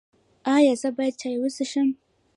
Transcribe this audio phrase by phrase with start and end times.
[0.55, 1.89] ایا زه باید چای وڅښم؟